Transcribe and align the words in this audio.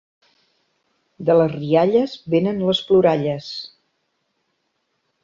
De 1.27 1.35
les 1.41 1.51
rialles 1.55 2.15
venen 2.35 2.63
les 2.71 2.81
ploralles. 2.87 3.51